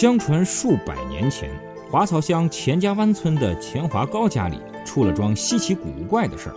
[0.00, 1.50] 相传数百年前，
[1.90, 6.56] 华漕乡钱家湾村的钱华高家里出了桩稀奇古怪的事儿。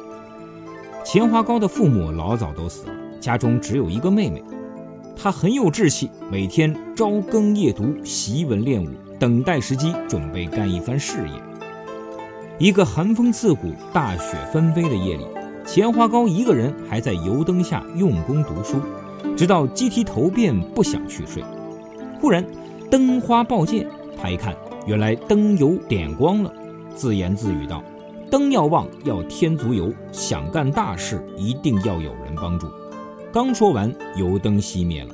[1.03, 4.41] 钱华高的父母老早都死了，家中只有一个妹妹。
[5.13, 8.87] 她很有志气，每天朝耕夜读，习文练武，
[9.19, 11.33] 等待时机，准备干一番事业。
[12.57, 15.27] 一个寒风刺骨、大雪纷飞的夜里，
[15.65, 18.79] 钱华高一个人还在油灯下用功读书，
[19.35, 21.43] 直到鸡啼头遍，不想去睡。
[22.21, 22.41] 忽然，
[22.93, 23.89] 灯花爆见，
[24.21, 26.53] 他一看，原来灯油点光了，
[26.93, 27.83] 自言自语道
[28.29, 32.67] ：“灯要旺，要添足油，想干大事，一定要有人帮助。”
[33.33, 35.09] 刚说完，油灯熄灭了。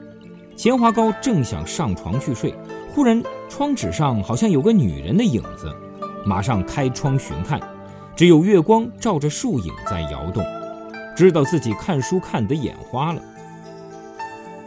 [0.58, 2.54] 钱华高正想上床去睡，
[2.94, 5.74] 忽然窗纸上好像有个女人的影子，
[6.26, 7.62] 马上开窗寻看，
[8.14, 10.44] 只有月光照着树影在摇动，
[11.16, 13.22] 知道自己看书看得眼花了。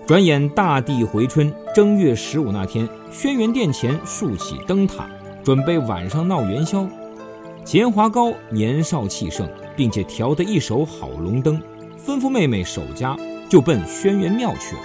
[0.05, 5.09] 转眼大地回春，正月十五那天，轩辕殿前竖起灯塔，
[5.45, 6.85] 准备晚上闹元宵。
[7.65, 11.57] 钱华高年少气盛，并且调得一手好龙灯，
[12.05, 13.17] 吩咐妹妹守家，
[13.49, 14.83] 就奔轩辕庙去了。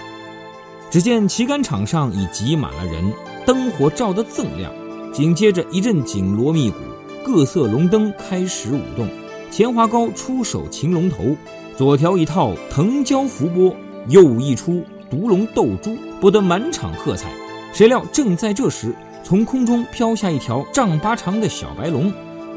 [0.88, 3.12] 只见旗杆场上已挤满了人，
[3.44, 4.72] 灯火照得锃亮。
[5.12, 6.76] 紧接着一阵紧锣密鼓，
[7.24, 9.08] 各色龙灯开始舞动。
[9.50, 11.36] 钱华高出手擒龙头，
[11.76, 13.74] 左调一套腾蛟伏波，
[14.06, 14.84] 右一出。
[15.10, 17.30] 毒龙斗猪，博得满场喝彩。
[17.72, 22.12] 谁料正在这时，从空中飘下一条丈八长的小白龙。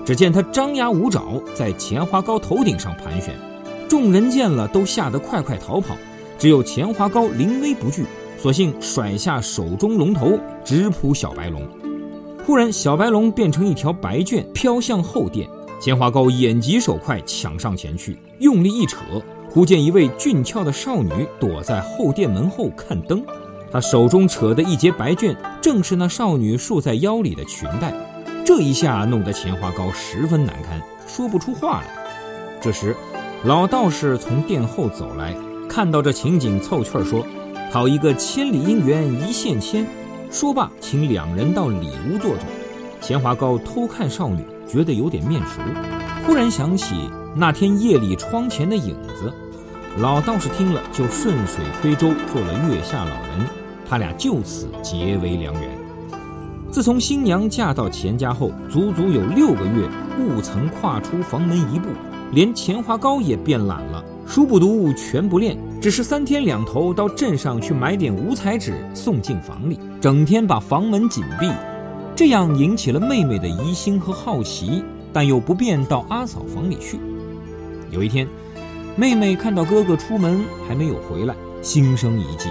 [0.05, 3.35] 只见它张牙舞爪，在钱华高头顶上盘旋。
[3.87, 5.95] 众人见了，都吓得快快逃跑。
[6.39, 8.05] 只有钱华高临危不惧，
[8.37, 11.61] 索性甩下手中龙头，直扑小白龙。
[12.45, 15.47] 忽然，小白龙变成一条白绢，飘向后殿。
[15.79, 18.97] 钱华高眼疾手快，抢上前去，用力一扯。
[19.53, 23.21] 忽见一位俊俏的少女躲在后殿门后看灯，
[23.69, 27.93] 她手中扯的一截白绢，正是那少女束在腰里的裙带。
[28.45, 31.87] 这一下弄得钱华高十分难堪，说不出话来。
[32.61, 32.95] 这时，
[33.43, 35.35] 老道士从殿后走来，
[35.67, 37.25] 看到这情景，凑趣儿说
[37.71, 39.85] ：“好一个千里姻缘一线牵。”
[40.31, 42.39] 说罢，请两人到里屋坐坐。
[43.01, 45.59] 钱华高偷看少女，觉得有点面熟，
[46.25, 46.95] 忽然想起。
[47.33, 49.33] 那天夜里窗前的影子，
[49.97, 53.45] 老道士听了就顺水推舟做了月下老人，
[53.87, 55.77] 他俩就此结为良缘。
[56.71, 61.89] 自从新娘嫁到钱家后，足足有六个月不曾跨出房门一步，
[62.31, 71.51] 连钱花高也变懒了，书不读，拳不练，只是三天两头到镇上去买点五彩纸送进房里，整天把房门紧闭，
[72.15, 74.81] 这样引起了妹妹的疑心和好奇，
[75.11, 76.97] 但又不便到阿嫂房里去。
[77.89, 78.25] 有一天，
[79.01, 82.49] 妹妹看到哥哥出门还没有回来，心生一计，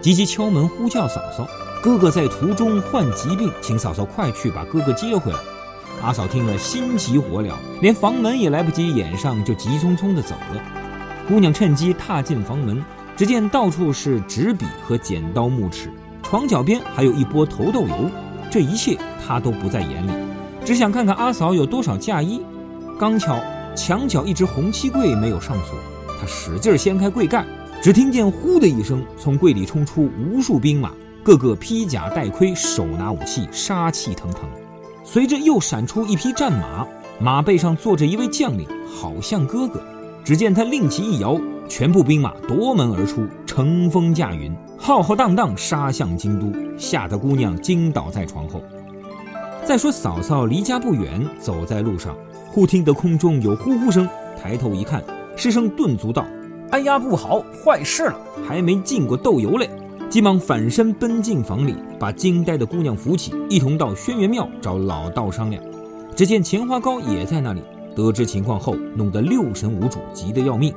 [0.00, 1.46] 急急敲门呼叫嫂嫂。
[1.82, 5.38] 哥哥在途中患疾病，请嫂嫂快去把哥哥接回来。
[6.00, 10.62] 阿嫂听了心急火燎，连房门也来不及掩上，就急匆匆地走了。
[11.28, 12.82] 姑娘趁机踏进房门，
[13.14, 15.90] 只见到处是纸笔和剪刀木尺，
[16.22, 18.10] 床脚边还有一钵头豆油。
[18.50, 20.10] 这一切她都不在眼里，
[20.64, 22.40] 只想看看阿嫂有多少嫁衣。
[22.98, 23.38] 刚巧。
[23.74, 25.76] 墙角一只红漆柜没有上锁，
[26.20, 27.44] 他使劲掀开柜盖，
[27.82, 34.42] 只听见“呼”的一声，从柜里冲出无数兵马，个个披甲戴盔，手拿武器，杀气腾腾。
[35.04, 36.86] 随着又闪出一匹战马，
[37.18, 39.80] 马背上坐着一位将领，好像哥哥。
[40.24, 48.62] 只见他令旗一摇，全部兵马夺门而出，乘风驾云，浩浩荡荡杀向京都，吓得姑娘惊倒在床后。
[49.64, 52.14] 再说嫂嫂离家不远，走在路上。
[52.52, 54.06] 忽听得空中有呼呼声，
[54.38, 55.02] 抬头一看，
[55.34, 56.26] 师生顿足道
[56.70, 59.70] ：“哎呀，不好，坏事了！”还没进过豆油嘞，
[60.10, 65.64] 急忙反身奔进房里，把惊呆的姑娘扶起，一同到轩辕庙找老道商量。
[66.14, 67.62] 只见钱华高也在那里，
[67.96, 70.74] 得知情况后，弄得六神无主，急得要命。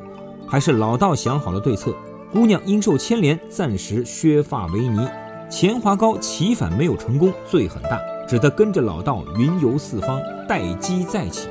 [0.47, 1.93] 还是老道想好了对策，
[2.31, 5.05] 姑娘因受牵连，暂时削发为尼。
[5.49, 7.99] 钱华高起反没有成功，罪很大。
[8.27, 11.47] 只得跟着老道云游四方，待机再起。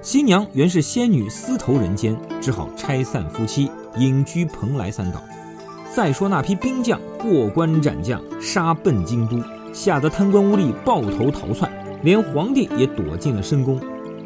[0.00, 5.22] 新娘原是仙女私投人间，只好拆散夫妻，隐居蓬莱三岛。
[5.94, 9.42] 再说那批兵将过关斩将，杀奔京都，
[9.72, 11.70] 吓得贪官污吏抱头逃窜，
[12.02, 13.80] 连皇帝也躲进了深宫。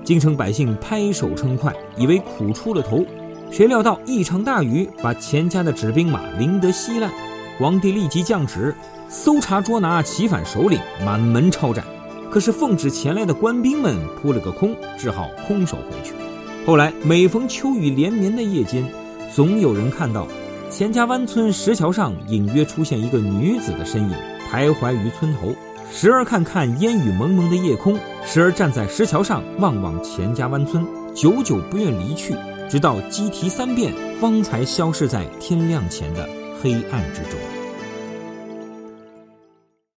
[0.05, 3.05] 京城百姓拍手称快，以为苦出了头。
[3.51, 7.11] 谁料到一场大雨，把钱家的纸兵马淋得稀烂。
[7.59, 8.75] 皇帝立即降旨。
[9.13, 11.85] 搜查捉拿齐反首领，满门抄斩。
[12.31, 16.15] 可是奉旨前来的官兵们扑了个空，只好空手回去。
[16.67, 18.83] 后来每逢秋雨连绵的夜间，
[19.31, 20.27] 总有人看到
[20.71, 24.17] 钱家湾村石桥上隐约出现一个女子的身影，
[24.51, 25.55] 徘徊于村头。
[25.93, 32.35] 时而看看烟雨蒙蒙的夜空，时而站在石桥上望望钱家湾村，久久不愿离去，
[32.71, 36.27] 直到鸡啼三遍，方才消失在天亮前的
[36.63, 37.62] 黑暗之中。